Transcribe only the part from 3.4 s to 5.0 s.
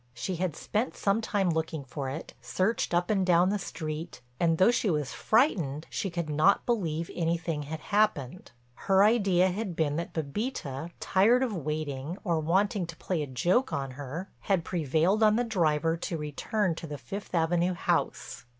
the street, and, though she